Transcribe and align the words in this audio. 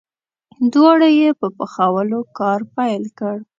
دواړو 0.73 1.09
یې 1.19 1.29
په 1.39 1.47
پخولو 1.57 2.19
کار 2.37 2.59
پیل 2.75 3.03
کړ. 3.19 3.35